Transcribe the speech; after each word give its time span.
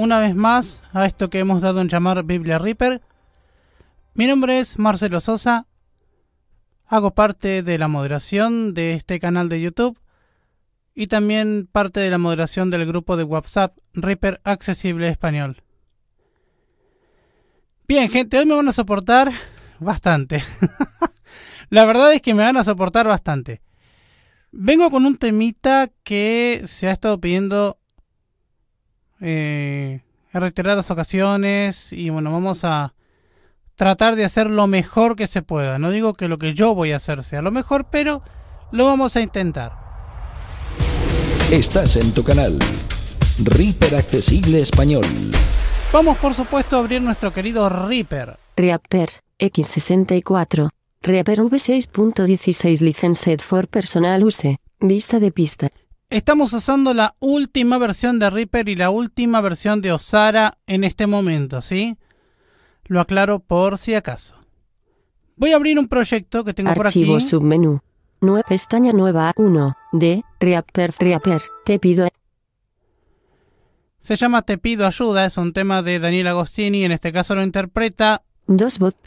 una 0.00 0.18
vez 0.18 0.34
más 0.34 0.80
a 0.94 1.04
esto 1.04 1.28
que 1.28 1.40
hemos 1.40 1.60
dado 1.60 1.82
en 1.82 1.88
llamar 1.88 2.24
Biblia 2.24 2.58
Reaper. 2.58 3.02
Mi 4.14 4.26
nombre 4.26 4.58
es 4.58 4.78
Marcelo 4.78 5.20
Sosa. 5.20 5.66
Hago 6.86 7.10
parte 7.10 7.62
de 7.62 7.76
la 7.76 7.86
moderación 7.86 8.72
de 8.72 8.94
este 8.94 9.20
canal 9.20 9.50
de 9.50 9.60
YouTube 9.60 9.98
y 10.94 11.08
también 11.08 11.68
parte 11.70 12.00
de 12.00 12.08
la 12.08 12.16
moderación 12.16 12.70
del 12.70 12.86
grupo 12.86 13.18
de 13.18 13.24
WhatsApp 13.24 13.76
Reaper 13.92 14.40
Accesible 14.42 15.06
Español. 15.06 15.62
Bien, 17.86 18.08
gente, 18.08 18.38
hoy 18.38 18.46
me 18.46 18.54
van 18.54 18.68
a 18.68 18.72
soportar 18.72 19.30
bastante. 19.80 20.42
la 21.68 21.84
verdad 21.84 22.14
es 22.14 22.22
que 22.22 22.32
me 22.32 22.44
van 22.44 22.56
a 22.56 22.64
soportar 22.64 23.06
bastante. 23.06 23.60
Vengo 24.50 24.90
con 24.90 25.04
un 25.04 25.18
temita 25.18 25.90
que 26.04 26.62
se 26.64 26.88
ha 26.88 26.92
estado 26.92 27.20
pidiendo 27.20 27.79
eh, 29.20 30.00
en 30.32 30.40
reiteradas 30.40 30.90
ocasiones 30.90 31.92
y 31.92 32.10
bueno, 32.10 32.32
vamos 32.32 32.64
a 32.64 32.94
tratar 33.76 34.16
de 34.16 34.24
hacer 34.24 34.50
lo 34.50 34.66
mejor 34.66 35.16
que 35.16 35.26
se 35.26 35.42
pueda. 35.42 35.78
No 35.78 35.90
digo 35.90 36.14
que 36.14 36.28
lo 36.28 36.38
que 36.38 36.54
yo 36.54 36.74
voy 36.74 36.92
a 36.92 36.96
hacer 36.96 37.24
sea 37.24 37.42
lo 37.42 37.50
mejor, 37.50 37.86
pero 37.90 38.22
lo 38.72 38.84
vamos 38.84 39.16
a 39.16 39.20
intentar. 39.20 39.72
Estás 41.50 41.96
en 41.96 42.14
tu 42.14 42.22
canal, 42.22 42.56
Reaper 43.42 43.96
Accesible 43.96 44.60
Español. 44.60 45.04
Vamos 45.92 46.18
por 46.18 46.34
supuesto 46.34 46.76
a 46.76 46.78
abrir 46.78 47.02
nuestro 47.02 47.32
querido 47.32 47.68
Reaper. 47.68 48.38
Reaper 48.56 49.10
X64. 49.38 50.68
Reaper 51.02 51.38
V6.16 51.40 52.80
Licensed 52.80 53.40
for 53.40 53.66
Personal 53.66 54.22
Use. 54.22 54.58
Vista 54.78 55.18
de 55.18 55.32
pista. 55.32 55.70
Estamos 56.10 56.52
usando 56.52 56.92
la 56.92 57.14
última 57.20 57.78
versión 57.78 58.18
de 58.18 58.30
Reaper 58.30 58.68
y 58.68 58.74
la 58.74 58.90
última 58.90 59.40
versión 59.40 59.80
de 59.80 59.92
Osara 59.92 60.58
en 60.66 60.82
este 60.82 61.06
momento, 61.06 61.62
¿sí? 61.62 61.98
Lo 62.86 63.00
aclaro 63.00 63.38
por 63.38 63.78
si 63.78 63.94
acaso. 63.94 64.34
Voy 65.36 65.52
a 65.52 65.56
abrir 65.56 65.78
un 65.78 65.86
proyecto 65.86 66.42
que 66.42 66.52
tengo 66.52 66.74
por 66.74 66.88
aquí. 66.88 67.02
Archivo 67.02 67.20
submenú. 67.20 67.80
Nueva 68.20 68.42
pestaña 68.42 68.92
nueva 68.92 69.32
1 69.36 69.76
de 69.92 70.24
Reaper 70.40 70.94
Reaper. 70.98 71.42
Te 71.64 71.78
pido. 71.78 72.08
Se 74.00 74.16
llama 74.16 74.42
Te 74.42 74.58
pido 74.58 74.88
ayuda, 74.88 75.26
es 75.26 75.36
un 75.36 75.52
tema 75.52 75.80
de 75.82 76.00
Daniel 76.00 76.26
Agostini, 76.26 76.84
en 76.84 76.90
este 76.90 77.12
caso 77.12 77.36
lo 77.36 77.44
interpreta 77.44 78.22
Dos 78.48 78.80
votos. 78.80 79.00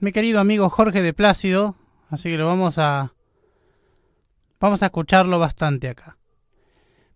mi 0.00 0.12
querido 0.12 0.38
amigo 0.38 0.68
Jorge 0.68 1.00
de 1.00 1.14
Plácido, 1.14 1.76
así 2.10 2.28
que 2.28 2.36
lo 2.36 2.46
vamos 2.46 2.76
a 2.76 3.14
vamos 4.60 4.82
a 4.82 4.86
escucharlo 4.86 5.38
bastante 5.38 5.88
acá. 5.88 6.18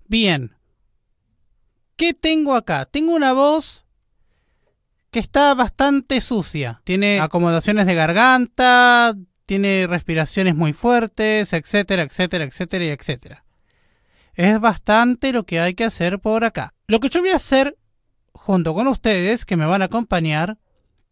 Bien. 0.08 0.56
¿Qué 1.96 2.14
tengo 2.14 2.54
acá? 2.54 2.84
Tengo 2.86 3.14
una 3.14 3.32
voz 3.32 3.86
que 5.10 5.18
está 5.18 5.54
bastante 5.54 6.20
sucia. 6.20 6.82
Tiene 6.84 7.20
acomodaciones 7.20 7.86
de 7.86 7.94
garganta, 7.94 9.14
tiene 9.46 9.86
respiraciones 9.86 10.54
muy 10.54 10.72
fuertes, 10.72 11.52
etcétera, 11.52 12.02
etcétera, 12.02 12.44
etcétera 12.44 12.84
y 12.84 12.88
etcétera. 12.88 13.44
Es 14.34 14.60
bastante 14.60 15.32
lo 15.32 15.44
que 15.44 15.60
hay 15.60 15.74
que 15.74 15.84
hacer 15.84 16.18
por 16.18 16.44
acá. 16.44 16.74
Lo 16.86 17.00
que 17.00 17.08
yo 17.08 17.20
voy 17.20 17.30
a 17.30 17.36
hacer 17.36 17.78
junto 18.32 18.74
con 18.74 18.86
ustedes 18.88 19.46
que 19.46 19.56
me 19.56 19.64
van 19.64 19.80
a 19.80 19.86
acompañar 19.86 20.58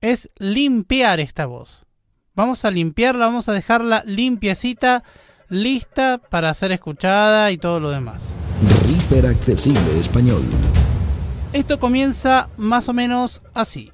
es 0.03 0.31
limpiar 0.37 1.21
esta 1.21 1.47
voz. 1.47 1.87
Vamos 2.35 2.65
a 2.65 2.71
limpiarla, 2.71 3.27
vamos 3.27 3.49
a 3.49 3.53
dejarla 3.53 4.03
limpiecita, 4.05 5.03
lista 5.49 6.19
para 6.19 6.53
ser 6.53 6.73
escuchada 6.73 7.51
y 7.53 7.57
todo 7.57 7.81
lo 7.81 7.91
demás. 7.91 8.44
Reaper 8.87 9.27
Accesible 9.27 10.01
Español. 10.01 10.43
Esto 11.53 11.79
comienza 11.79 12.49
más 12.57 12.89
o 12.89 12.93
menos 12.93 13.43
así. 13.55 13.93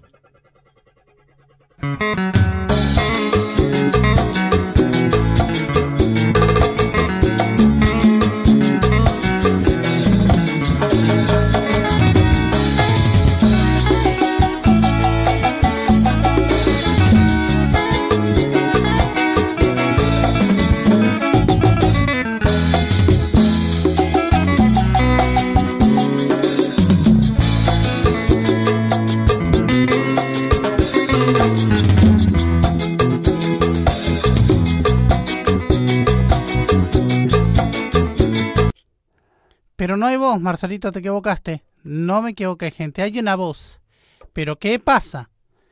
No 40.34 40.40
Marcelito, 40.40 40.92
te 40.92 41.00
equivocaste. 41.00 41.62
No 41.82 42.22
me 42.22 42.30
equivoqué, 42.30 42.70
gente. 42.70 43.02
Hay 43.02 43.18
una 43.18 43.36
voz. 43.36 43.80
Pero 44.32 44.58
¿qué 44.58 44.78
pasa? 44.78 45.28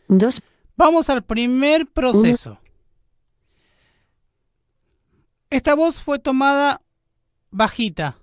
Dos. 0.09 0.43
Vamos 0.77 1.09
al 1.11 1.23
primer 1.23 1.87
proceso. 1.87 2.59
Esta 5.51 5.75
voz 5.75 6.01
fue 6.01 6.19
tomada 6.19 6.81
bajita. 7.51 8.17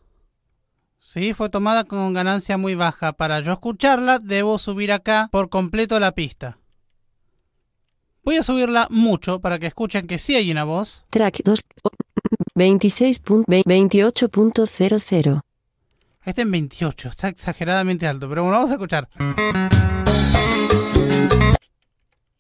Sí, 1.00 1.34
fue 1.34 1.50
tomada 1.50 1.86
con 1.86 2.14
ganancia 2.14 2.58
muy 2.58 2.76
baja. 2.76 3.14
Para 3.14 3.40
yo 3.42 3.54
escucharla, 3.54 4.20
debo 4.20 4.60
subir 4.60 4.92
acá 4.92 5.30
por 5.32 5.50
completo 5.50 6.00
la 6.00 6.12
pista. 6.14 6.60
Voy 8.24 8.38
a 8.38 8.44
subirla 8.44 8.88
mucho 8.90 9.40
para 9.40 9.60
que 9.60 9.68
escuchen 9.68 10.08
que 10.08 10.18
sí 10.18 10.36
hay 10.36 10.50
una 10.52 10.64
voz. 10.64 11.06
Track 11.12 11.44
2. 11.44 11.62
26.28.00. 12.56 15.45
Este 16.26 16.42
en 16.42 16.52
28, 16.52 17.10
está 17.10 17.28
exageradamente 17.28 18.08
alto, 18.08 18.28
pero 18.28 18.44
bueno, 18.44 18.58
vamos 18.58 18.72
a 18.72 18.74
escuchar. 18.76 19.08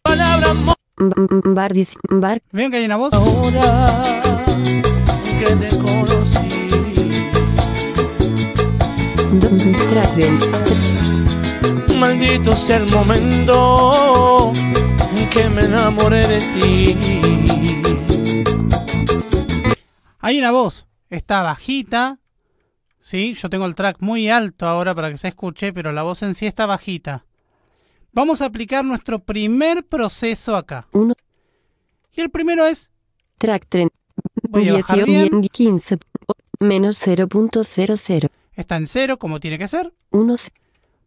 Palabra 0.01 0.53
mo- 0.53 0.73
Bar, 0.97 1.72
¿Ven 2.51 2.72
que 2.72 2.78
hay 2.78 2.85
una 2.85 2.97
voz? 2.97 3.13
Ahora 3.13 4.22
que 5.40 5.56
te 5.56 5.68
conocí, 5.78 6.68
do- 9.40 9.50
track 9.91 10.16
20. 10.16 11.95
maldito 12.00 12.56
sea 12.56 12.78
el 12.78 12.90
momento 12.90 14.51
en 15.16 15.29
que 15.29 15.50
me 15.50 15.66
enamoré 15.66 16.28
de 16.28 16.40
ti. 16.41 16.97
Hay 20.22 20.40
una 20.40 20.51
voz, 20.51 20.88
está 21.09 21.44
bajita. 21.44 22.18
Sí, 23.06 23.36
yo 23.36 23.52
tengo 23.52 23.68
el 23.68 23.76
track 23.76 23.98
muy 24.00 24.30
alto 24.30 24.66
ahora 24.66 24.96
para 24.96 25.12
que 25.12 25.20
se 25.20 25.28
escuche, 25.28 25.72
pero 25.72 25.92
la 25.92 26.02
voz 26.02 26.24
en 26.24 26.34
sí 26.34 26.48
está 26.48 26.66
bajita. 26.66 27.24
Vamos 28.13 28.42
a 28.42 28.46
aplicar 28.46 28.84
nuestro 28.84 29.19
primer 29.19 29.86
proceso 29.86 30.56
acá. 30.56 30.88
Uno. 30.92 31.13
Y 32.13 32.22
el 32.22 32.31
primero 32.31 32.66
es, 32.66 32.90
Track 33.38 33.68
30. 33.69 33.96
voy 34.50 34.69
a 34.69 34.74
bajar 34.74 35.06
bien, 35.06 35.44
15. 35.44 36.00
Menos 36.60 37.00
0.00. 37.00 38.30
está 38.54 38.75
en 38.75 38.88
cero 38.88 39.19
como 39.19 39.40
tiene 39.40 39.60
que 39.60 39.68
ser. 39.68 39.94
1. 40.10 40.36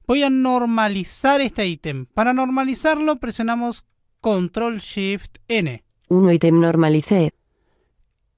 Voy 0.06 0.22
a 0.22 0.30
normalizar 0.30 1.40
este 1.40 1.66
ítem. 1.66 2.06
Para 2.06 2.32
normalizarlo 2.32 3.18
presionamos 3.18 3.86
Control 4.20 4.78
Shift 4.78 5.38
N. 5.48 5.82
1 6.06 6.32
ítem 6.32 6.60
normalicé. 6.60 7.32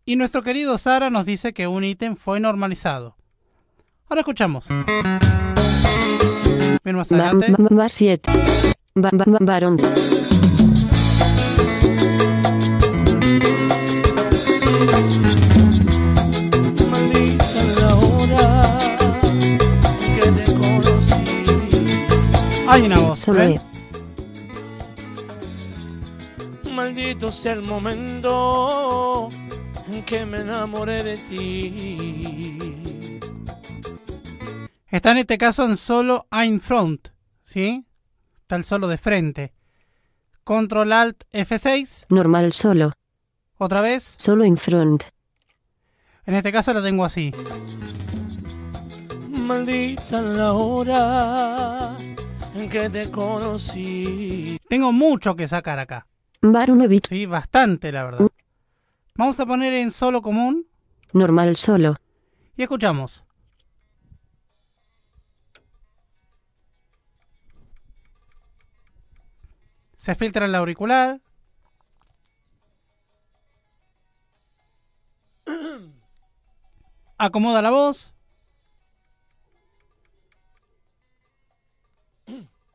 Y 0.07 0.17
nuestro 0.17 0.43
querido 0.43 0.79
Sara 0.79 1.11
nos 1.11 1.27
dice 1.27 1.53
que 1.53 1.67
un 1.67 1.85
ítem 1.85 2.17
fue 2.17 2.41
normalizado. 2.41 3.20
Ahora 4.11 4.21
escuchamos. 4.23 4.67
Ven 6.85 6.97
más 6.97 7.11
adelante. 7.13 7.53
ba- 7.57 7.69
Bar 7.71 7.91
7. 7.91 8.31
Ba- 8.97 9.11
ba- 9.13 9.25
ba- 9.27 9.39
Barón. 9.41 9.77
Maldita 16.91 17.63
la 17.81 17.95
hora 17.97 18.99
que 20.17 20.27
te 20.31 20.45
conocí. 20.55 21.25
Hay 22.69 22.83
una 22.83 22.99
voz. 23.01 23.19
Solo 23.21 23.39
¿ven? 23.41 23.61
E. 26.65 26.71
Maldito 26.73 27.31
sea 27.33 27.53
el 27.55 27.63
momento 27.63 29.29
en 29.93 30.03
que 30.05 30.25
me 30.27 30.41
enamoré 30.41 31.03
de 31.03 31.17
ti. 31.17 32.80
Está 34.91 35.13
en 35.13 35.19
este 35.19 35.39
caso 35.39 35.65
en 35.65 35.77
solo 35.77 36.27
ein 36.31 36.61
front, 36.61 37.09
¿sí? 37.45 37.87
Está 38.43 38.57
el 38.57 38.65
solo 38.65 38.89
de 38.89 38.99
frente. 38.99 39.53
Control 40.45 40.93
Alt 40.93 41.25
F6, 41.33 42.07
Normal 42.09 42.53
solo. 42.53 42.93
otra 43.59 43.81
vez. 43.81 44.15
Solo 44.19 44.45
in 44.45 44.57
front. 44.57 45.05
En 46.27 46.35
este 46.35 46.51
caso 46.51 46.73
lo 46.73 46.83
tengo 46.83 47.05
así. 47.05 47.33
Maldita 49.29 50.21
la 50.21 50.53
hora 50.53 51.97
en 52.55 52.69
que 52.69 52.91
te 52.91 53.11
conocí. 53.11 54.59
Tengo 54.69 54.93
mucho 54.93 55.37
que 55.37 55.47
sacar 55.47 55.79
acá. 55.79 56.07
Bar 56.43 56.71
1 56.71 56.89
bit. 56.89 57.07
Sí, 57.09 57.27
bastante 57.27 57.93
la 57.93 58.05
verdad. 58.05 58.27
Vamos 59.15 59.39
a 59.39 59.47
poner 59.47 59.73
en 59.75 59.91
solo 59.91 60.23
común 60.23 60.67
Normal 61.13 61.57
solo. 61.57 61.97
y 62.57 62.63
escuchamos. 62.63 63.27
Se 70.01 70.15
filtra 70.15 70.47
el 70.47 70.55
auricular. 70.55 71.21
Acomoda 77.19 77.61
la 77.63 77.71
voz. 77.71 78.15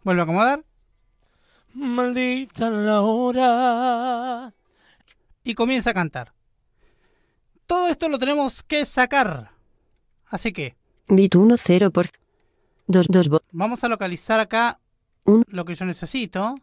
Vuelve 0.03 0.21
a 0.21 0.23
acomodar. 0.23 0.63
Maldita 1.73 2.69
la 2.69 3.01
hora. 3.01 4.53
y 5.43 5.53
comienza 5.55 5.89
a 5.91 5.93
cantar. 5.93 6.31
Todo 7.67 7.87
esto 7.87 8.07
lo 8.09 8.17
tenemos 8.19 8.61
que 8.63 8.85
sacar. 8.85 9.51
Así 10.27 10.51
que 10.53 10.75
Bit 11.07 11.35
1 11.35 11.55
0 11.57 11.91
por 11.91 12.05
2 12.87 13.07
2 13.09 13.29
bo- 13.29 13.41
vamos 13.51 13.83
a 13.83 13.87
localizar 13.89 14.39
acá 14.39 14.79
Un- 15.23 15.43
lo 15.47 15.65
que 15.65 15.75
yo 15.75 15.85
necesito. 15.85 16.55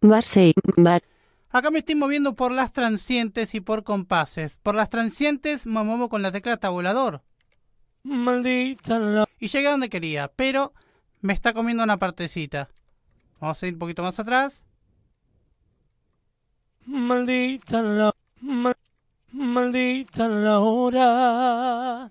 Bar 0.00 0.24
6. 0.24 0.54
Bar. 0.76 1.02
Acá 1.50 1.70
me 1.70 1.80
estoy 1.80 1.94
moviendo 1.96 2.34
por 2.34 2.52
las 2.52 2.72
transientes 2.72 3.54
y 3.54 3.60
por 3.60 3.82
compases. 3.84 4.56
Por 4.62 4.74
las 4.74 4.88
transientes 4.88 5.66
me 5.66 5.82
muevo 5.82 6.08
con 6.08 6.22
la 6.22 6.32
tecla 6.32 6.56
tabulador. 6.58 7.22
Maldita 8.02 8.98
la 8.98 9.28
Y 9.38 9.48
llegué 9.48 9.66
a 9.66 9.72
donde 9.72 9.90
quería, 9.90 10.28
pero 10.34 10.72
me 11.20 11.32
está 11.32 11.52
comiendo 11.52 11.82
una 11.82 11.98
partecita. 11.98 12.68
Vamos 13.40 13.62
a 13.62 13.66
ir 13.66 13.74
un 13.74 13.78
poquito 13.78 14.02
más 14.02 14.18
atrás. 14.20 14.64
Maldita 16.86 17.82
la 17.82 18.14
ma- 18.40 18.76
Maldita 19.32 20.28
la 20.28 20.60
hora. 20.60 22.04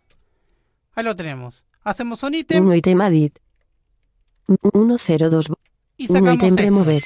Ahí 0.93 1.03
lo 1.03 1.15
tenemos. 1.15 1.65
Hacemos 1.83 2.21
un 2.23 2.33
ítem 2.35 2.63
1 2.65 2.75
item 2.75 3.01
edit. 3.01 3.39
1 4.73 4.97
0 4.97 5.29
2 5.29 5.45
y 5.97 6.05
1 6.09 6.13
sacamos 6.19 6.33
item 6.35 6.49
esto. 6.49 6.61
remover. 6.61 7.03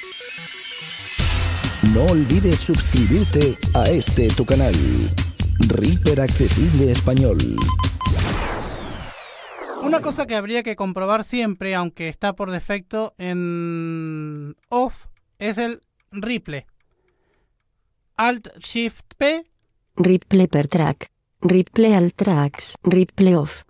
No 1.94 2.06
olvides 2.06 2.58
suscribirte 2.58 3.56
a 3.72 3.88
este 3.88 4.28
tu 4.36 4.44
canal. 4.44 4.74
Reaper 5.68 6.22
Accesible 6.22 6.90
Español. 6.90 7.38
Una 9.80 10.00
cosa 10.00 10.26
que 10.26 10.34
habría 10.34 10.64
que 10.64 10.74
comprobar 10.74 11.22
siempre, 11.22 11.76
aunque 11.76 12.08
está 12.08 12.32
por 12.32 12.50
defecto 12.50 13.14
en 13.16 14.56
off, 14.70 15.06
es 15.38 15.56
el 15.56 15.82
Ripple. 16.10 16.66
Alt 18.16 18.48
Shift 18.58 19.14
P 19.16 19.46
Replay 19.94 20.48
per 20.48 20.66
track. 20.66 21.12
Replay 21.42 21.94
all 21.94 22.12
tracks. 22.12 22.74
Replay 22.82 23.34
off. 23.34 23.62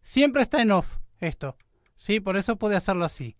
siempre 0.00 0.40
está 0.40 0.62
en 0.62 0.70
off 0.70 0.96
esto. 1.20 1.58
¿Sí? 1.98 2.20
Por 2.20 2.38
eso 2.38 2.56
puede 2.56 2.76
hacerlo 2.76 3.04
así. 3.04 3.36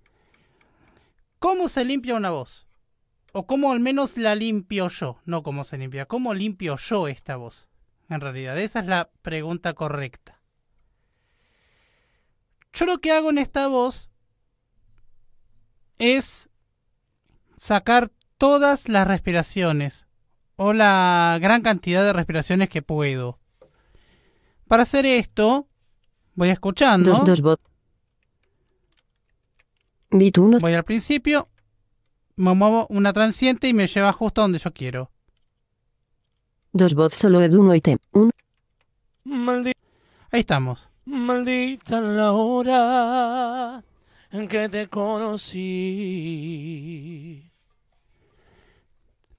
¿Cómo 1.39 1.69
se 1.69 1.87
limpia 1.87 2.15
una 2.15 2.29
voz? 2.29 2.66
O 3.39 3.47
cómo 3.47 3.71
al 3.71 3.81
menos 3.81 4.17
la 4.17 4.35
limpio 4.35 4.89
yo. 4.89 5.21
No 5.27 5.43
cómo 5.43 5.63
se 5.63 5.77
limpia. 5.77 6.07
¿Cómo 6.07 6.33
limpio 6.33 6.77
yo 6.77 7.07
esta 7.07 7.37
voz? 7.37 7.69
En 8.09 8.23
realidad, 8.23 8.59
esa 8.59 8.81
es 8.81 8.87
la 8.87 9.11
pregunta 9.21 9.75
correcta. 9.75 10.41
Yo 12.73 12.87
lo 12.87 12.97
que 12.97 13.13
hago 13.13 13.29
en 13.29 13.37
esta 13.37 13.67
voz 13.67 14.09
es 15.99 16.49
sacar 17.59 18.11
todas 18.39 18.89
las 18.89 19.07
respiraciones 19.07 20.07
o 20.57 20.73
la 20.73 21.39
gran 21.39 21.61
cantidad 21.61 22.05
de 22.05 22.15
respiraciones 22.15 22.71
que 22.71 22.81
puedo. 22.81 23.39
Para 24.67 24.85
hacer 24.85 25.05
esto, 25.05 25.69
voy 26.37 26.49
escuchando. 26.49 27.11
2 27.11 27.25
2 27.27 27.41
bot. 27.43 27.61
Bit 30.09 30.39
1 30.39 30.59
Voy 30.61 30.73
al 30.73 30.85
principio, 30.85 31.51
me 32.37 32.55
muevo 32.55 32.87
una 32.91 33.13
transiente 33.13 33.69
y 33.69 33.75
me 33.75 33.87
lleva 33.87 34.13
justo 34.13 34.43
donde 34.43 34.59
yo 34.59 34.73
quiero. 34.73 35.11
2 36.73 36.95
bot 36.95 37.13
solo 37.13 37.41
ed 37.41 37.55
1 37.55 37.75
item. 37.75 37.99
1 38.13 38.31
Maldi- 39.25 39.73
Ahí 40.31 40.41
estamos. 40.41 40.89
Maldita 41.07 42.01
la 42.01 42.33
hora 42.33 43.83
en 44.31 44.49
que 44.49 44.69
te 44.69 44.89
conocí. 46.17 47.51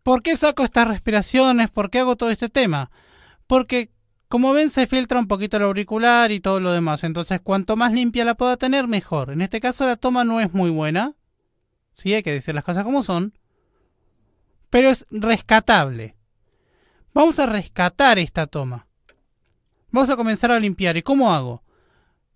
¿Por 0.03 0.21
qué 0.23 0.37
saco 0.37 0.63
estas 0.63 0.87
respiraciones? 0.87 1.69
¿Por 1.69 1.89
qué 1.89 1.99
hago 1.99 2.15
todo 2.15 2.29
este 2.29 2.47
tema? 2.49 2.89
Porque, 3.45 3.91
como 4.29 4.53
ven, 4.53 4.71
se 4.71 4.87
filtra 4.87 5.19
un 5.19 5.27
poquito 5.27 5.57
el 5.57 5.63
auricular 5.63 6.31
y 6.31 6.39
todo 6.39 6.59
lo 6.61 6.71
demás. 6.71 7.03
Entonces, 7.03 7.41
cuanto 7.41 7.75
más 7.75 7.91
limpia 7.91 8.23
la 8.25 8.35
pueda 8.35 8.55
tener, 8.57 8.87
mejor. 8.87 9.31
En 9.31 9.41
este 9.41 9.59
caso, 9.59 9.85
la 9.85 9.97
toma 9.97 10.23
no 10.23 10.39
es 10.39 10.53
muy 10.53 10.69
buena. 10.69 11.13
Sí, 11.97 12.13
hay 12.13 12.23
que 12.23 12.31
decir 12.31 12.55
las 12.55 12.63
cosas 12.63 12.83
como 12.83 13.03
son. 13.03 13.33
Pero 14.69 14.89
es 14.89 15.05
rescatable. 15.09 16.15
Vamos 17.13 17.39
a 17.39 17.47
rescatar 17.47 18.19
esta 18.19 18.47
toma. 18.47 18.87
Vamos 19.91 20.09
a 20.09 20.15
comenzar 20.15 20.51
a 20.51 20.59
limpiar. 20.59 20.97
¿Y 20.97 21.01
cómo 21.01 21.33
hago? 21.33 21.63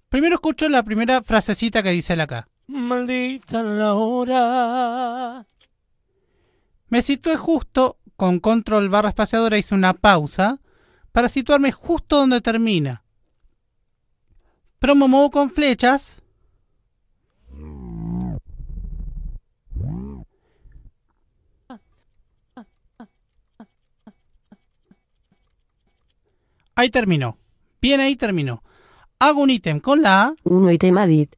Primero 0.09 0.35
escucho 0.35 0.67
la 0.67 0.83
primera 0.83 1.21
frasecita 1.21 1.83
que 1.83 1.91
dice 1.91 2.13
él 2.13 2.21
acá. 2.21 2.47
Maldita 2.67 3.61
la 3.63 3.93
hora. 3.93 5.45
Me 6.87 7.01
situé 7.01 7.37
justo 7.37 7.97
con 8.15 8.39
control 8.39 8.89
barra 8.89 9.09
espaciadora, 9.09 9.57
hice 9.57 9.75
una 9.75 9.93
pausa 9.93 10.59
para 11.11 11.29
situarme 11.29 11.71
justo 11.71 12.17
donde 12.17 12.41
termina. 12.41 13.03
Pero 14.79 14.95
me 14.95 15.07
muevo 15.07 15.31
con 15.31 15.51
flechas. 15.51 16.20
Ahí 26.75 26.89
terminó. 26.89 27.37
Bien, 27.81 27.99
ahí 27.99 28.15
terminó. 28.15 28.63
Hago 29.19 29.41
un 29.41 29.49
ítem 29.49 29.79
con 29.79 30.01
la 30.01 30.23
A 30.23 30.35
1 30.43 30.71
item 30.71 30.97
edit. 30.97 31.35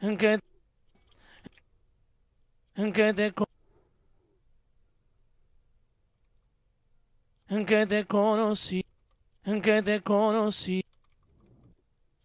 En 0.00 0.16
que 0.16 0.40
en 2.74 2.92
que 2.92 3.14
te 3.14 3.32
en 7.48 7.66
que 7.66 7.86
te 7.86 8.04
conocí, 8.06 8.84
en 9.44 9.60
que 9.60 9.82
te 9.82 10.00
conocí, 10.02 10.84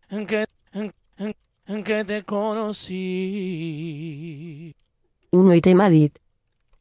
en 0.09 0.25
que 0.25 0.45
en, 0.71 0.93
en, 1.17 1.35
en 1.65 1.83
que 1.83 2.05
te 2.05 2.23
conocí. 2.23 2.93
1 5.31 5.55
item 5.55 5.81
edit. 5.81 6.17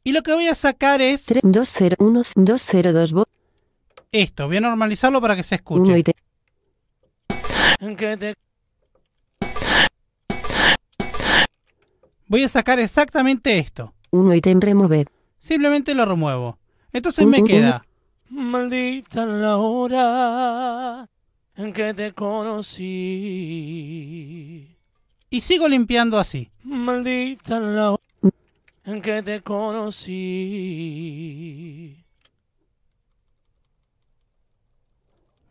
y 0.04 0.12
lo 0.12 0.22
que 0.22 0.32
voy 0.32 0.46
a 0.46 0.54
sacar 0.54 1.00
es 1.00 1.24
3 1.24 1.42
esto. 4.12 4.46
Voy 4.46 4.56
a 4.58 4.60
normalizarlo 4.60 5.20
para 5.20 5.36
que 5.36 5.42
se 5.42 5.60
1 5.64 5.94
escuche. 5.96 6.12
Voy 12.28 12.42
a 12.42 12.48
sacar 12.48 12.78
exactamente 12.80 13.58
esto. 13.58 13.92
1 14.10 14.34
item 14.34 14.60
remover. 14.60 15.08
Simplemente 15.38 15.94
lo 15.94 16.04
remuevo. 16.04 16.58
Entonces 16.92 17.24
Un, 17.24 17.30
me 17.30 17.40
un, 17.42 17.46
queda 17.46 17.86
maldita 18.28 19.24
la 19.26 19.56
hora 19.56 21.08
en 21.56 21.72
que 21.72 21.94
te 21.94 22.12
conocí. 22.12 22.86
y 25.30 25.40
sigo 25.40 25.68
limpiando 25.68 26.18
así. 26.18 26.50
Maldita 26.64 27.60
la 27.60 27.92
hora 27.92 28.02
en 28.84 29.00
que 29.00 29.22
te 29.22 29.40
conocí. 29.42 30.16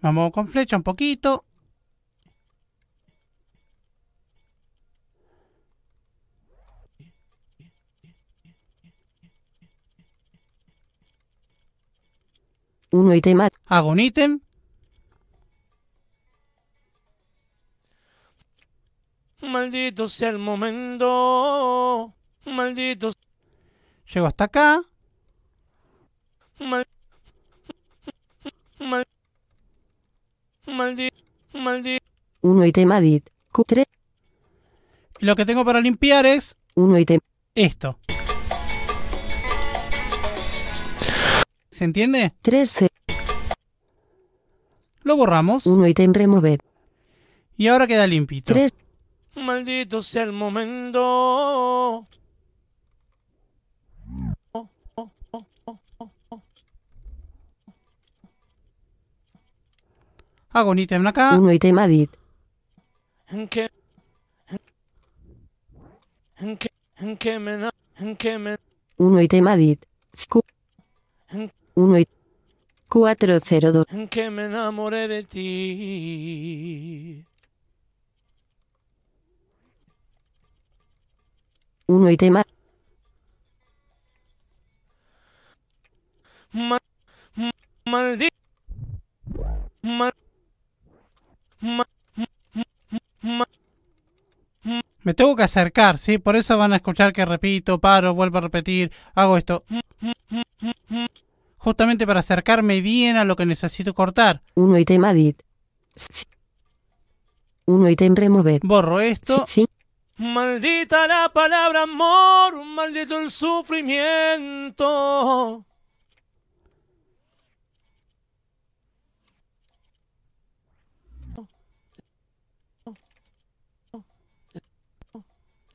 Vamos 0.06 0.32
con 0.32 0.48
flecha 0.48 0.78
un 0.78 0.84
poquito. 0.84 1.46
Un 12.92 13.16
ítem. 13.16 13.40
Hago 13.66 13.90
un 13.90 14.00
ítem. 14.00 14.42
Maldito 19.42 20.08
sea 20.08 20.30
el 20.30 20.38
momento. 20.38 22.14
Maldito. 22.46 23.12
Llego 24.06 24.28
hasta 24.28 24.44
acá 24.44 24.84
maldito. 30.68 31.16
Maldito. 31.54 32.06
1 32.42 32.66
ítem 32.66 32.92
edit. 32.92 33.30
Q3. 33.52 33.86
Y 35.20 35.26
lo 35.26 35.36
que 35.36 35.46
tengo 35.46 35.64
para 35.66 35.82
limpiar 35.82 36.26
es 36.26 36.56
1 36.76 37.00
ítem. 37.00 37.20
esto. 37.54 37.98
¿Se 41.72 41.84
entiende? 41.84 42.34
3 42.42 42.90
Lo 45.04 45.16
borramos. 45.18 45.66
1 45.66 45.88
ítem 45.88 46.14
removed. 46.14 46.60
Y 47.58 47.68
ahora 47.68 47.88
queda 47.88 48.08
limpito. 48.08 48.54
3 48.54 48.74
Maldito 49.36 50.02
sea 50.02 50.24
el 50.24 50.32
momento. 50.32 52.08
Hago 60.56 60.72
un 60.72 60.80
ítem 60.80 61.06
acá. 61.06 61.36
1 61.38 61.52
ítem 61.52 61.78
edit. 61.80 62.10
En 63.28 63.46
que. 63.50 63.70
En 66.38 66.56
que. 66.58 66.70
En 66.96 67.18
que 67.18 67.38
me. 67.40 67.58
na- 67.58 67.74
En 67.98 68.16
que 68.16 68.38
me. 68.38 68.56
1 68.98 69.22
ítem 69.22 69.46
1 71.76 71.98
ítem. 72.00 72.16
402. 72.88 73.86
en 73.90 74.08
que 74.08 74.30
me 74.30 74.46
enamoré 74.46 75.10
de 75.10 75.24
ti. 75.24 77.26
1 81.88 82.10
ítem 82.12 82.38
edit. 82.38 82.48
Ma, 86.54 86.78
ma- 87.36 87.52
maldito. 87.92 88.36
Ma, 89.82 89.84
ma, 89.84 90.12
ma, 90.12 90.25
Me 95.04 95.14
tengo 95.14 95.36
que 95.36 95.44
acercar, 95.44 96.00
¿sí? 96.00 96.18
Por 96.18 96.36
eso 96.36 96.58
van 96.58 96.74
a 96.74 96.78
escuchar 96.78 97.14
que 97.14 97.24
repito, 97.26 97.80
paro, 97.80 98.16
vuelvo 98.16 98.40
a 98.40 98.42
repetir, 98.42 98.92
hago 99.14 99.38
esto. 99.38 99.64
Justamente 101.58 102.08
para 102.08 102.22
acercarme 102.22 102.82
bien 102.82 103.18
a 103.18 103.26
lo 103.26 103.36
que 103.36 103.46
necesito 103.46 103.94
cortar. 103.94 104.42
1 104.56 104.80
ítem 104.80 105.06
edit. 105.06 105.44
1 107.66 107.90
ítem 107.90 108.16
removed. 108.16 108.62
Borro 108.64 109.00
esto. 109.00 109.46
5. 109.48 109.72
Maldita 110.18 111.08
la 111.08 111.30
palabra 111.34 111.84
amor, 111.84 112.64
maldito 112.64 113.20
el 113.20 113.30
sufrimiento. 113.30 115.66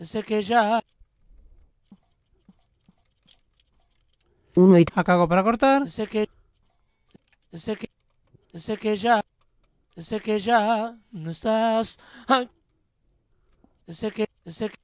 Sé 0.01 0.23
que 0.23 0.43
ya 0.43 0.83
1 4.57 4.79
ítem. 4.79 4.95
Acá 4.97 5.13
hago 5.15 5.29
para 5.29 5.43
cortar. 5.43 5.87
sé 5.89 6.07
que 6.07 6.29
sé 7.53 7.77
que 7.77 7.91
sé 8.55 8.77
que 8.77 8.97
ya 8.97 9.23
sé 9.97 10.21
que 10.21 10.39
ya 10.39 10.97
no 11.13 11.31
estás 11.31 11.99
sé 13.89 14.11
que 14.11 14.29
sé 14.47 14.71
que 14.71 14.79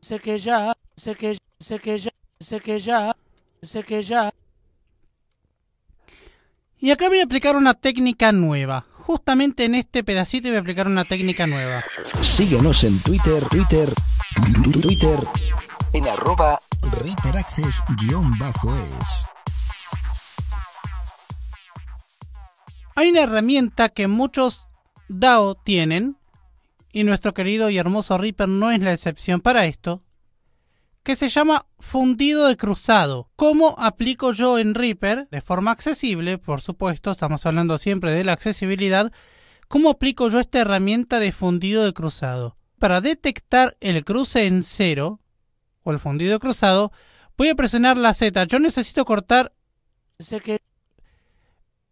sé 0.00 0.18
que 0.18 0.38
ya 0.38 0.76
sé 0.96 1.14
que 1.14 1.38
sé 1.60 1.78
que 1.78 1.98
ya 1.98 2.10
sé 2.40 2.60
que 2.60 2.80
ya 2.80 3.16
sé 3.62 3.82
que 3.84 4.02
ya 4.02 4.32
Y 6.80 6.90
acá 6.90 7.08
voy 7.08 7.20
a 7.20 7.24
aplicar 7.24 7.54
una 7.54 7.74
técnica 7.74 8.32
nueva. 8.32 8.84
Justamente 9.04 9.64
en 9.64 9.74
este 9.74 10.04
pedacito 10.04 10.48
voy 10.48 10.56
a 10.56 10.60
aplicar 10.60 10.86
una 10.86 11.04
técnica 11.04 11.46
nueva. 11.46 11.82
Síguenos 12.20 12.84
en 12.84 13.00
Twitter, 13.00 13.42
Twitter, 13.50 13.92
Twitter, 14.80 15.18
en 15.92 16.08
arroba 16.08 16.60
ReaperAccess-es. 17.00 17.82
Hay 22.94 23.10
una 23.10 23.22
herramienta 23.22 23.88
que 23.88 24.06
muchos 24.06 24.68
DAO 25.08 25.56
tienen, 25.56 26.16
y 26.92 27.04
nuestro 27.04 27.34
querido 27.34 27.70
y 27.70 27.78
hermoso 27.78 28.18
Reaper 28.18 28.48
no 28.48 28.70
es 28.70 28.80
la 28.80 28.92
excepción 28.92 29.40
para 29.40 29.66
esto, 29.66 30.02
que 31.02 31.16
se 31.16 31.28
llama 31.28 31.66
fundido 31.78 32.46
de 32.46 32.56
cruzado. 32.56 33.30
¿Cómo 33.36 33.74
aplico 33.78 34.32
yo 34.32 34.58
en 34.58 34.74
Reaper, 34.74 35.28
de 35.30 35.40
forma 35.40 35.70
accesible, 35.70 36.38
por 36.38 36.60
supuesto, 36.60 37.10
estamos 37.10 37.44
hablando 37.44 37.78
siempre 37.78 38.12
de 38.12 38.24
la 38.24 38.32
accesibilidad, 38.32 39.12
cómo 39.68 39.90
aplico 39.90 40.28
yo 40.28 40.38
esta 40.38 40.60
herramienta 40.60 41.18
de 41.18 41.32
fundido 41.32 41.84
de 41.84 41.92
cruzado? 41.92 42.56
Para 42.78 43.00
detectar 43.00 43.76
el 43.80 44.04
cruce 44.04 44.46
en 44.46 44.62
cero, 44.62 45.18
o 45.82 45.92
el 45.92 45.98
fundido 45.98 46.32
de 46.32 46.38
cruzado, 46.38 46.92
voy 47.36 47.48
a 47.48 47.54
presionar 47.54 47.96
la 47.96 48.14
Z. 48.14 48.44
Yo 48.44 48.58
necesito 48.58 49.04
cortar 49.04 49.52
sé 50.18 50.40
que 50.40 50.60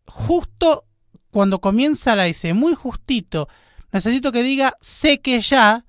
justo 0.07 0.85
cuando 1.31 1.61
comienza 1.61 2.17
la 2.17 2.27
S, 2.27 2.53
muy 2.55 2.75
justito. 2.75 3.49
Necesito 3.93 4.33
que 4.33 4.43
diga 4.43 4.77
sé 4.81 5.21
que 5.21 5.41
ya. 5.41 5.85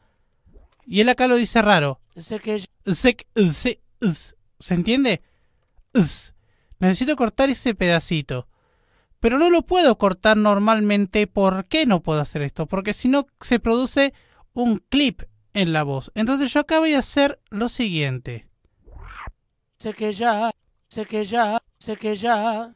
Y 0.86 1.02
él 1.02 1.10
acá 1.10 1.28
lo 1.28 1.36
dice 1.36 1.62
raro. 1.62 2.01
¿Se 2.16 2.40
entiende? 4.70 5.22
Necesito 6.80 7.16
cortar 7.16 7.50
ese 7.50 7.76
pedacito. 7.76 8.48
Pero 9.20 9.38
no 9.38 9.50
lo 9.50 9.62
puedo 9.62 9.98
cortar 9.98 10.36
normalmente. 10.36 11.28
¿Por 11.28 11.66
qué 11.66 11.86
no 11.86 12.02
puedo 12.02 12.22
hacer 12.22 12.42
esto? 12.42 12.66
Porque 12.66 12.94
si 12.94 13.08
no 13.08 13.28
se 13.40 13.60
produce 13.60 14.14
un 14.54 14.84
clip 14.90 15.22
en 15.54 15.74
la 15.74 15.84
voz. 15.84 16.12
Entonces 16.16 16.52
yo 16.52 16.62
acá 16.62 16.80
voy 16.80 16.94
a 16.94 17.00
hacer 17.00 17.40
lo 17.50 17.70
siguiente. 17.70 18.48
sé 19.78 19.94
que 19.94 20.14
ya 20.14 20.52
sé 20.90 21.06
que 21.06 21.26
ya 21.26 21.62
sé 21.80 21.98
que 21.98 22.16
ya 22.16 22.74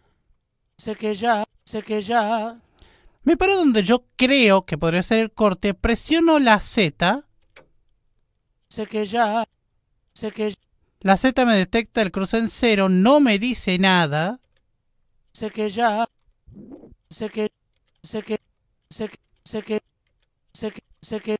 sé 0.77 0.95
que 0.95 1.15
ya 1.15 1.45
sé 1.65 1.83
que 1.83 2.01
ya 2.01 2.59
Me 3.23 3.37
paro 3.37 3.57
donde 3.57 3.83
yo 3.83 4.05
creo 4.15 4.65
que 4.65 4.77
podría 4.77 5.03
ser 5.03 5.19
el 5.19 5.31
corte. 5.31 5.73
Presiono 5.73 6.39
la 6.39 6.59
Z. 6.59 7.25
sé 8.69 8.85
que 8.87 9.05
ya 9.05 9.45
sé 10.13 10.31
que 10.31 10.53
La 11.01 11.17
Z 11.17 11.45
me 11.45 11.55
detecta 11.55 12.01
el 12.01 12.11
cruce 12.11 12.37
en 12.37 12.47
cero, 12.49 12.89
no 12.89 13.19
me 13.19 13.37
dice 13.39 13.77
nada. 13.77 14.39
sé 15.33 15.51
que 15.51 15.69
ya 15.69 16.07
sé 17.09 17.29
que 17.29 17.51
sé 18.03 18.21
que 18.23 18.39
sé 18.89 19.07
que 19.09 19.19
sé 19.43 19.61
que 19.61 19.81
sé 20.53 20.71
que 20.71 20.81
sé 21.01 21.19
que 21.21 21.37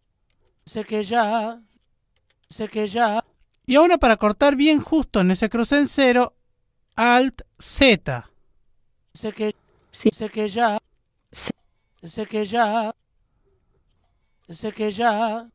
sé 0.66 0.84
que 0.84 1.04
ya 1.04 1.62
sé 2.50 2.68
que 2.70 2.88
ya 2.88 3.24
Y 3.66 3.76
ahora 3.76 3.98
para 3.98 4.18
cortar 4.18 4.56
bien 4.56 4.80
justo 4.82 5.22
en 5.22 5.32
ese 5.32 5.50
cruce 5.50 5.80
en 5.80 5.88
cero, 5.88 6.36
Alt 6.96 7.42
Z. 7.60 8.30
sé 9.14 9.32
que 9.34 9.56
Sí. 9.92 10.10
sé 10.12 10.30
que 10.30 10.48
ya 10.50 10.78
Sí. 11.32 11.52
sé 12.04 12.26
que 12.28 12.46
ya 12.46 12.94
sé 14.50 14.72
que 14.74 14.92
ya 14.92 15.50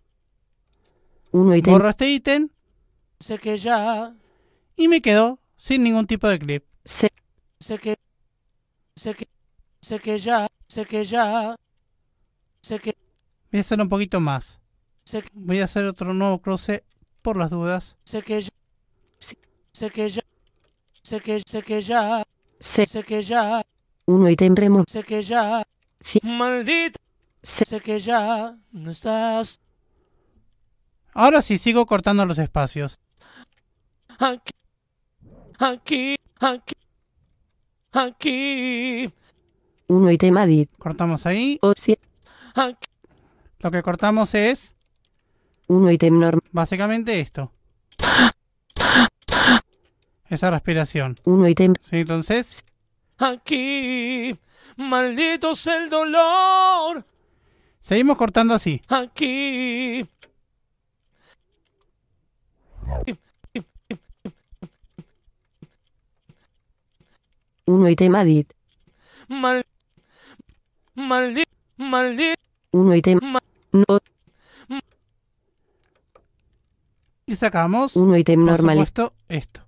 1 1.33 1.57
ítem. 1.57 1.73
Borro 1.73 1.89
este 1.89 2.09
ítem 2.11 2.49
sé 3.19 3.39
que 3.39 3.57
ya 3.59 4.15
y 4.77 4.89
me 4.89 5.01
quedo 5.01 5.39
sin 5.57 5.83
ningún 5.83 6.07
tipo 6.07 6.29
de 6.29 6.39
clip. 6.39 6.65
Se- 6.85 7.13
sé 7.61 7.79
que 7.79 7.97
sé 8.97 9.15
que 9.15 9.29
sé 9.83 9.99
que 10.01 10.19
ya 10.19 10.49
sé 10.69 10.85
que 10.87 11.05
ya 11.05 11.57
sé 12.63 12.79
que 12.79 12.97
Voy 13.53 13.59
a 13.59 13.61
hacer 13.61 13.81
un 13.81 13.89
poquito 13.89 14.21
más. 14.21 14.61
sé 15.05 15.23
que 15.23 15.29
Voy 15.35 15.61
a 15.61 15.65
hacer 15.65 15.85
otro 15.85 16.13
nuevo 16.15 16.41
cruce 16.41 16.85
por 17.23 17.37
las 17.37 17.51
dudas. 17.51 17.97
sé 18.05 18.23
que 18.23 18.41
ya 18.43 18.51
sé 19.73 19.91
que 19.91 20.09
ya 20.11 20.23
sé 21.03 21.21
que 21.21 21.43
sé 21.47 21.63
que 21.63 21.83
ya 21.83 22.23
Se- 22.59 22.87
sé 22.87 23.03
que 23.03 23.23
ya 23.23 23.63
1 24.07 24.31
ítem 24.31 24.55
removed. 24.55 24.87
sé 24.89 25.03
que 25.05 25.23
ya 25.23 25.63
Sí. 26.01 26.19
maldita 26.23 26.99
Se- 27.43 27.65
sé 27.65 27.81
que 27.81 27.99
ya 28.01 28.57
no 28.73 28.91
estás 28.91 29.61
Ahora 31.13 31.43
sí 31.43 31.59
sigo 31.59 31.87
cortando 31.87 32.25
los 32.27 32.39
espacios. 32.39 32.99
aquí 34.19 34.53
aquí 35.59 36.17
aquí 36.39 36.75
aquí 37.93 39.13
1 39.89 40.11
ítem 40.13 40.39
edit. 40.39 40.71
Cortamos 40.79 41.27
ahí. 41.27 41.59
O 41.63 41.73
si 41.77 41.99
aquí 42.55 42.87
Lo 43.59 43.71
que 43.71 43.83
cortamos 43.83 44.35
es 44.35 44.77
1 45.67 45.91
ítem 45.91 46.19
normal. 46.19 46.43
básicamente 46.53 47.21
esto. 47.21 47.53
Esa 50.29 50.51
respiración. 50.51 51.17
1 51.25 51.49
ítem. 51.49 51.75
¿Sí? 51.89 51.97
Entonces, 51.99 52.65
aquí. 53.19 54.39
Maldito 54.77 55.51
es 55.51 55.67
el 55.67 55.91
dolor 55.91 57.05
Seguimos 57.81 58.17
cortando 58.17 58.55
así. 58.55 58.81
aquí. 58.89 60.07
Uno 67.67 67.89
ítem 67.89 68.15
edit. 68.17 68.53
Mal, 69.29 69.65
maldi, 70.95 71.45
maldi, 71.77 72.35
Uno 72.73 72.95
ítem. 72.95 73.19
No. 73.73 73.99
Y 77.27 77.37
sacamos, 77.37 77.95
Uno 77.97 78.17
ítem 78.17 78.41
por 78.41 78.51
normal. 78.53 78.77
supuesto, 78.79 79.13
esto. 79.29 79.63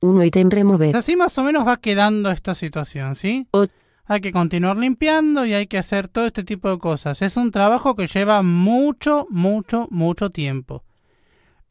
Uno 0.00 0.24
ítem 0.24 0.48
remover. 0.50 0.96
Así 0.96 1.14
más 1.14 1.36
o 1.38 1.44
menos 1.44 1.66
va 1.66 1.76
quedando 1.76 2.30
esta 2.30 2.54
situación, 2.54 3.14
¿sí? 3.14 3.46
O- 3.52 3.66
Hay 4.10 4.20
que 4.20 4.32
continuar 4.32 4.76
limpiando 4.76 5.46
y 5.46 5.54
hay 5.54 5.68
que 5.68 5.78
hacer 5.78 6.08
todo 6.08 6.26
este 6.26 6.42
tipo 6.42 6.68
de 6.68 6.78
cosas. 6.78 7.22
Es 7.22 7.36
un 7.36 7.52
trabajo 7.52 7.94
que 7.94 8.08
lleva 8.08 8.42
mucho, 8.42 9.28
mucho, 9.30 9.86
mucho 9.88 10.30
tiempo. 10.30 10.82